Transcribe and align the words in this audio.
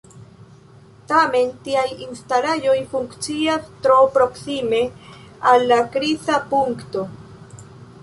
Tamen 1.11 1.51
tiaj 1.67 1.83
instalaĵoj 2.05 2.75
funkcias 2.95 3.69
tro 3.85 4.01
proksime 4.19 4.83
al 5.53 5.71
la 5.75 5.81
kriza 5.95 6.45
punkto. 6.53 7.11